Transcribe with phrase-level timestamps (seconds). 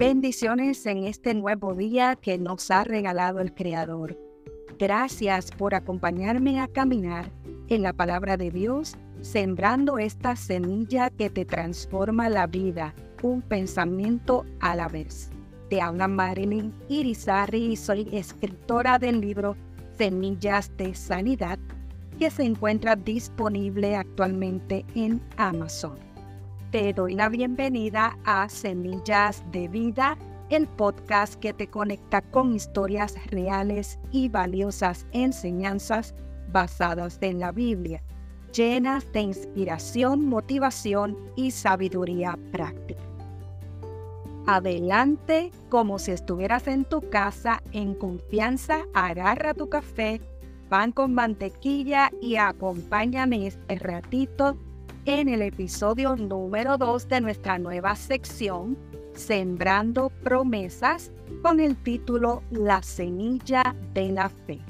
[0.00, 4.18] Bendiciones en este nuevo día que nos ha regalado el Creador.
[4.78, 7.30] Gracias por acompañarme a caminar
[7.68, 14.46] en la palabra de Dios, sembrando esta semilla que te transforma la vida, un pensamiento
[14.60, 15.28] a la vez.
[15.68, 19.54] Te habla Marilyn Irizarry y soy escritora del libro
[19.98, 21.58] Semillas de Sanidad
[22.18, 26.09] que se encuentra disponible actualmente en Amazon.
[26.70, 30.16] Te doy la bienvenida a Semillas de Vida,
[30.50, 36.14] el podcast que te conecta con historias reales y valiosas enseñanzas
[36.52, 38.04] basadas en la Biblia,
[38.54, 43.02] llenas de inspiración, motivación y sabiduría práctica.
[44.46, 50.20] Adelante, como si estuvieras en tu casa, en confianza, agarra tu café,
[50.68, 54.56] pan con mantequilla y acompáñame este ratito
[55.06, 58.76] en el episodio número 2 de nuestra nueva sección,
[59.14, 61.10] Sembrando Promesas,
[61.42, 64.60] con el título La Semilla de la Fe.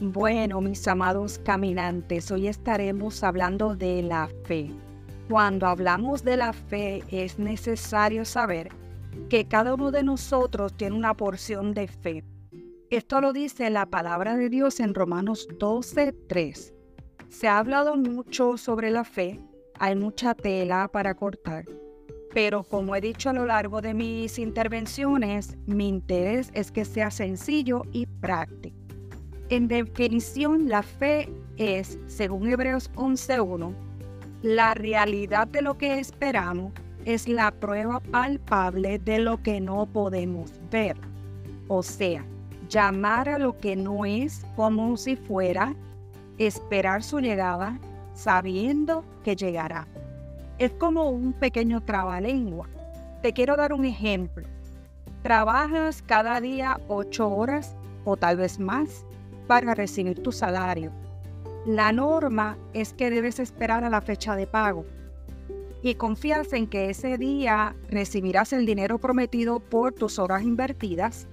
[0.00, 4.70] Bueno, mis amados caminantes, hoy estaremos hablando de la fe.
[5.30, 8.68] Cuando hablamos de la fe es necesario saber
[9.30, 12.24] que cada uno de nosotros tiene una porción de fe.
[12.90, 16.73] Esto lo dice la palabra de Dios en Romanos 12:3.
[17.34, 19.40] Se ha hablado mucho sobre la fe,
[19.80, 21.64] hay mucha tela para cortar,
[22.32, 27.10] pero como he dicho a lo largo de mis intervenciones, mi interés es que sea
[27.10, 28.76] sencillo y práctico.
[29.48, 33.74] En definición, la fe es, según Hebreos 11.1,
[34.42, 36.72] la realidad de lo que esperamos
[37.04, 40.96] es la prueba palpable de lo que no podemos ver.
[41.66, 42.24] O sea,
[42.68, 45.74] llamar a lo que no es como si fuera
[46.38, 47.78] esperar su llegada
[48.14, 49.86] sabiendo que llegará.
[50.58, 52.68] Es como un pequeño trabalengua.
[53.22, 54.46] Te quiero dar un ejemplo.
[55.22, 59.04] Trabajas cada día ocho horas o tal vez más
[59.46, 60.92] para recibir tu salario.
[61.66, 64.84] La norma es que debes esperar a la fecha de pago
[65.82, 71.26] y confías en que ese día recibirás el dinero prometido por tus horas invertidas.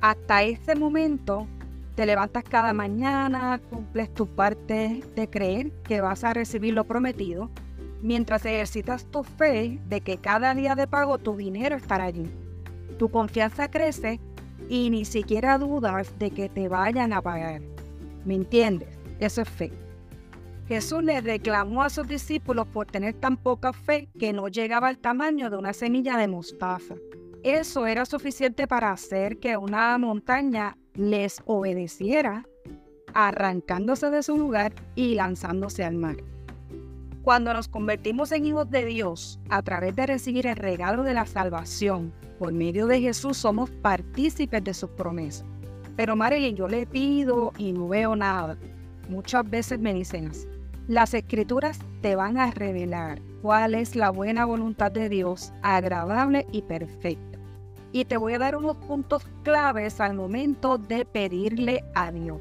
[0.00, 1.46] Hasta ese momento
[1.98, 7.50] te levantas cada mañana, cumples tu parte de creer que vas a recibir lo prometido,
[8.02, 12.30] mientras ejercitas tu fe de que cada día de pago tu dinero estará allí.
[13.00, 14.20] Tu confianza crece
[14.68, 17.62] y ni siquiera dudas de que te vayan a pagar.
[18.24, 18.96] ¿Me entiendes?
[19.18, 19.72] Eso es fe.
[20.68, 24.98] Jesús le reclamó a sus discípulos por tener tan poca fe que no llegaba al
[24.98, 26.94] tamaño de una semilla de mostaza.
[27.42, 32.44] Eso era suficiente para hacer que una montaña les obedeciera,
[33.14, 36.16] arrancándose de su lugar y lanzándose al mar.
[37.22, 41.24] Cuando nos convertimos en hijos de Dios a través de recibir el regalo de la
[41.24, 45.46] salvación por medio de Jesús, somos partícipes de sus promesas.
[45.96, 48.58] Pero María, yo le pido y no veo nada.
[49.08, 50.48] Muchas veces me dicen así.
[50.88, 56.62] Las escrituras te van a revelar cuál es la buena voluntad de Dios, agradable y
[56.62, 57.27] perfecta
[57.92, 62.40] y te voy a dar unos puntos claves al momento de pedirle a Dios.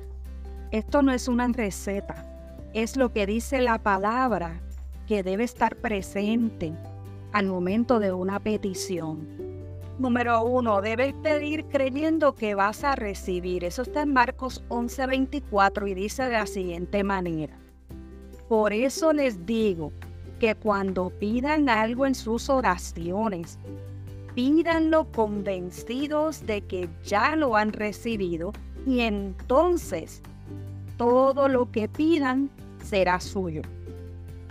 [0.71, 2.25] Esto no es una receta,
[2.73, 4.59] es lo que dice la palabra
[5.07, 6.73] que debe estar presente
[7.31, 9.27] al momento de una petición.
[9.99, 13.63] Número uno, debes pedir creyendo que vas a recibir.
[13.63, 17.57] Eso está en Marcos 11:24 y dice de la siguiente manera.
[18.47, 19.91] Por eso les digo
[20.39, 23.57] que cuando pidan algo en sus oraciones,
[24.37, 28.53] pídanlo convencidos de que ya lo han recibido
[28.85, 30.21] y entonces
[30.95, 32.51] todo lo que pidan
[32.83, 33.63] será suyo.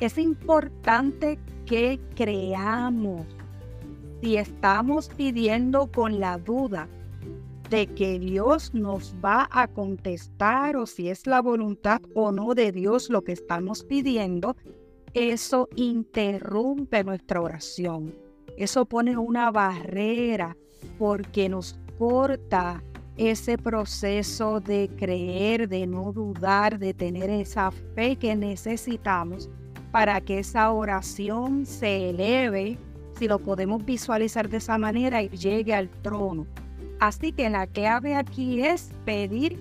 [0.00, 3.28] Es importante que creamos.
[4.20, 6.88] Si estamos pidiendo con la duda
[7.70, 12.72] de que Dios nos va a contestar o si es la voluntad o no de
[12.72, 14.56] Dios lo que estamos pidiendo,
[15.14, 18.25] eso interrumpe nuestra oración
[18.56, 20.56] eso pone una barrera
[20.98, 22.82] porque nos corta
[23.16, 29.48] ese proceso de creer, de no dudar, de tener esa fe que necesitamos
[29.90, 32.78] para que esa oración se eleve,
[33.18, 36.46] si lo podemos visualizar de esa manera, y llegue al trono.
[37.00, 39.58] Así que la clave aquí es pedir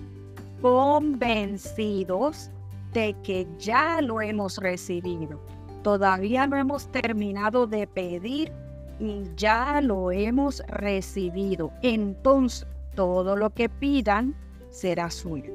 [0.60, 2.50] convencidos
[2.92, 5.40] de que ya lo hemos recibido.
[5.82, 8.52] Todavía no hemos terminado de pedir
[8.98, 11.72] y ya lo hemos recibido.
[11.82, 14.34] Entonces, todo lo que pidan
[14.70, 15.52] será suyo.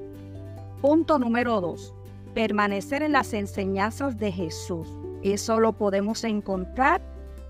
[0.81, 1.93] Punto número dos,
[2.33, 4.87] permanecer en las enseñanzas de Jesús.
[5.23, 7.01] Eso lo podemos encontrar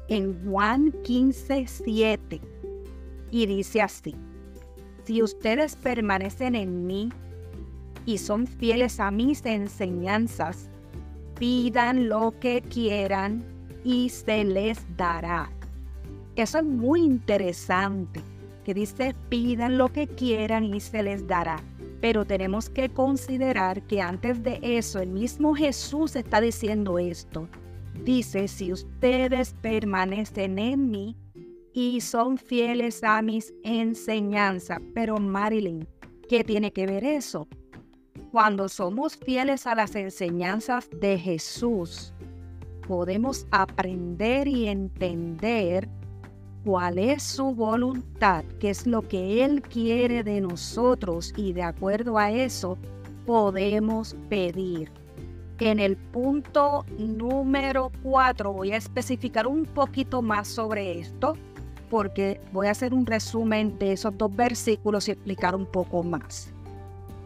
[0.07, 2.41] en Juan 15, 7.
[3.31, 4.15] Y dice así,
[5.05, 7.09] si ustedes permanecen en mí
[8.05, 10.69] y son fieles a mis enseñanzas,
[11.39, 13.43] pidan lo que quieran
[13.83, 15.49] y se les dará.
[16.35, 18.21] Eso es muy interesante,
[18.63, 21.61] que dice pidan lo que quieran y se les dará.
[21.99, 27.47] Pero tenemos que considerar que antes de eso, el mismo Jesús está diciendo esto.
[28.03, 31.15] Dice, si ustedes permanecen en mí
[31.73, 34.79] y son fieles a mis enseñanzas.
[34.93, 35.87] Pero Marilyn,
[36.27, 37.47] ¿qué tiene que ver eso?
[38.31, 42.13] Cuando somos fieles a las enseñanzas de Jesús,
[42.87, 45.87] podemos aprender y entender
[46.63, 52.17] cuál es su voluntad, qué es lo que Él quiere de nosotros y de acuerdo
[52.17, 52.77] a eso
[53.25, 54.91] podemos pedir.
[55.59, 61.37] En el punto número 4 voy a especificar un poquito más sobre esto
[61.89, 66.51] porque voy a hacer un resumen de esos dos versículos y explicar un poco más.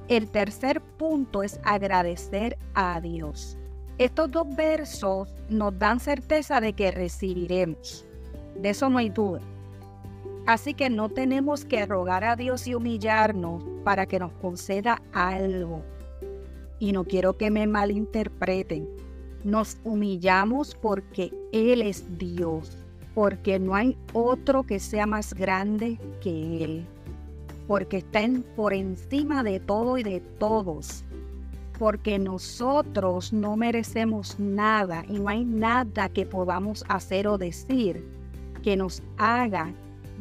[0.07, 3.57] El tercer punto es agradecer a Dios.
[3.97, 8.05] Estos dos versos nos dan certeza de que recibiremos.
[8.61, 9.41] De eso no hay duda.
[10.45, 15.81] Así que no tenemos que rogar a Dios y humillarnos para que nos conceda algo.
[16.77, 18.87] Y no quiero que me malinterpreten.
[19.43, 22.77] Nos humillamos porque Él es Dios,
[23.15, 26.85] porque no hay otro que sea más grande que Él,
[27.67, 28.21] porque está
[28.55, 31.03] por encima de todo y de todos,
[31.79, 38.14] porque nosotros no merecemos nada y no hay nada que podamos hacer o decir
[38.65, 39.71] que nos haga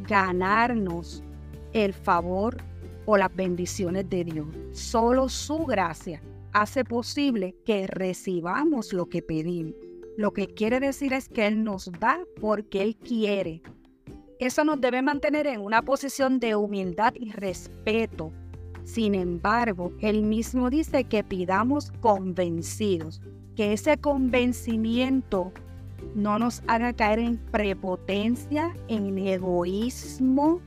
[0.06, 1.24] ganarnos
[1.72, 2.58] el favor
[3.06, 4.46] o las bendiciones de Dios.
[4.72, 6.20] Solo su gracia
[6.52, 9.72] hace posible que recibamos lo que pedimos.
[10.18, 13.62] Lo que quiere decir es que Él nos da porque Él quiere.
[14.38, 18.30] Eso nos debe mantener en una posición de humildad y respeto.
[18.84, 23.22] Sin embargo, Él mismo dice que pidamos convencidos,
[23.56, 25.50] que ese convencimiento
[26.14, 30.60] no nos haga caer en prepotencia, en egoísmo,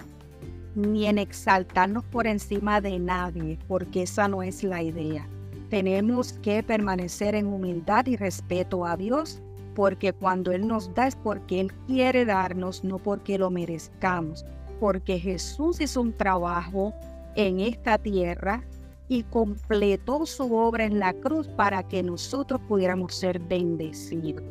[0.76, 5.28] ni en exaltarnos por encima de nadie, porque esa no es la idea.
[5.70, 9.42] Tenemos que permanecer en humildad y respeto a Dios,
[9.76, 14.46] porque cuando Él nos da es porque Él quiere darnos, no porque lo merezcamos,
[14.80, 16.94] porque Jesús hizo un trabajo
[17.36, 18.64] en esta tierra
[19.08, 24.44] y completó su obra en la cruz para que nosotros pudiéramos ser bendecidos.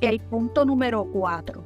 [0.00, 1.64] El punto número cuatro.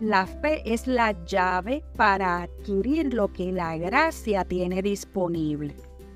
[0.00, 5.74] La fe es la llave para adquirir lo que la gracia tiene disponible.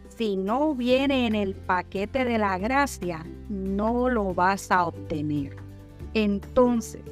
[0.09, 5.57] Si no viene en el paquete de la gracia, no lo vas a obtener.
[6.15, 7.03] Entonces,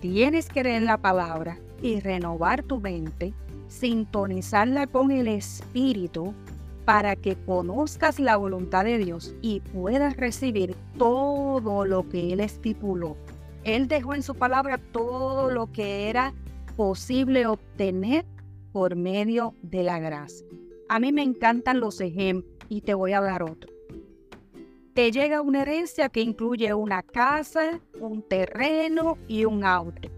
[0.00, 3.32] tienes que leer la palabra y renovar tu mente,
[3.68, 6.34] sintonizarla con el Espíritu
[6.84, 13.16] para que conozcas la voluntad de Dios y puedas recibir todo lo que Él estipuló
[13.76, 16.34] él dejó en su palabra todo lo que era
[16.76, 18.24] posible obtener
[18.72, 20.46] por medio de la gracia.
[20.88, 23.70] A mí me encantan los ejemplos y te voy a dar otro.
[24.94, 30.08] Te llega una herencia que incluye una casa, un terreno y un auto.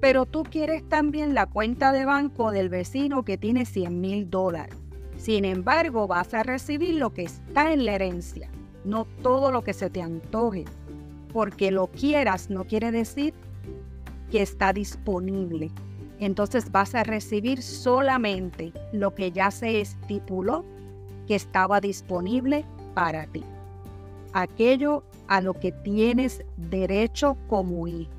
[0.00, 4.76] Pero tú quieres también la cuenta de banco del vecino que tiene 100 mil dólares.
[5.16, 8.50] Sin embargo, vas a recibir lo que está en la herencia,
[8.84, 10.64] no todo lo que se te antoje
[11.32, 13.34] porque lo quieras no quiere decir
[14.30, 15.70] que está disponible.
[16.18, 20.64] Entonces vas a recibir solamente lo que ya se estipuló
[21.26, 23.44] que estaba disponible para ti.
[24.32, 28.10] Aquello a lo que tienes derecho como hijo.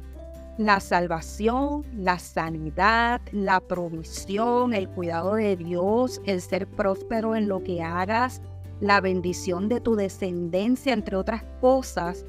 [0.58, 7.63] La salvación, la sanidad, la provisión, el cuidado de Dios, el ser próspero en lo
[7.63, 8.41] que hagas,
[8.80, 12.25] la bendición de tu descendencia, entre otras cosas,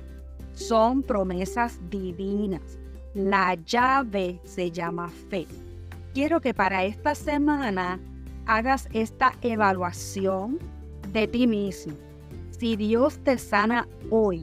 [0.54, 2.78] son promesas divinas.
[3.14, 5.46] La llave se llama fe.
[6.14, 8.00] Quiero que para esta semana
[8.46, 10.58] hagas esta evaluación
[11.12, 11.94] de ti mismo.
[12.50, 14.42] Si Dios te sana hoy,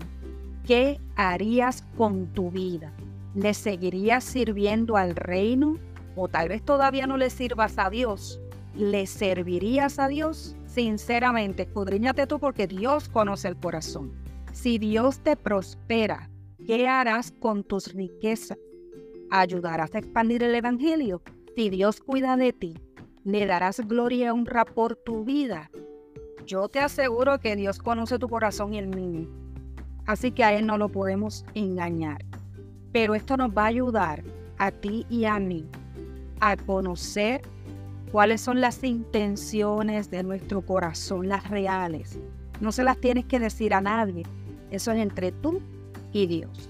[0.65, 2.91] ¿qué harías con tu vida?
[3.35, 5.77] ¿Le seguirías sirviendo al reino?
[6.15, 8.39] O tal vez todavía no le sirvas a Dios.
[8.75, 10.55] ¿Le servirías a Dios?
[10.65, 14.11] Sinceramente, escudriñate tú porque Dios conoce el corazón.
[14.51, 16.29] Si Dios te prospera,
[16.65, 18.57] ¿qué harás con tus riquezas?
[19.29, 21.21] ¿Ayudarás a expandir el Evangelio?
[21.55, 22.73] Si Dios cuida de ti,
[23.23, 25.69] ¿le darás gloria y honra por tu vida?
[26.45, 29.29] Yo te aseguro que Dios conoce tu corazón y el mío.
[30.07, 32.25] Así que a Él no lo podemos engañar.
[32.91, 34.23] Pero esto nos va a ayudar
[34.57, 35.67] a ti y a mí
[36.39, 37.41] a conocer
[38.11, 42.19] cuáles son las intenciones de nuestro corazón, las reales.
[42.59, 44.23] No se las tienes que decir a nadie.
[44.71, 45.61] Eso es entre tú
[46.11, 46.69] y Dios.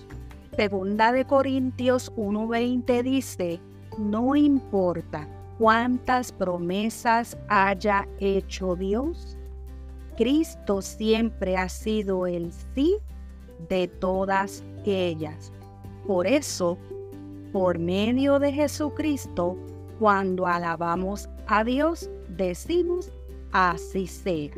[0.55, 3.61] Segunda de Corintios 1:20 dice,
[3.97, 5.27] no importa
[5.57, 9.37] cuántas promesas haya hecho Dios,
[10.17, 12.97] Cristo siempre ha sido el sí
[13.69, 15.51] de todas ellas.
[16.05, 16.77] Por eso,
[17.51, 19.57] por medio de Jesucristo,
[19.99, 23.11] cuando alabamos a Dios, decimos
[23.51, 24.51] así sea.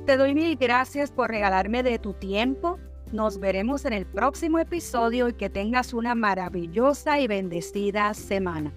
[0.07, 2.79] Te doy mil gracias por regalarme de tu tiempo.
[3.13, 8.73] Nos veremos en el próximo episodio y que tengas una maravillosa y bendecida semana.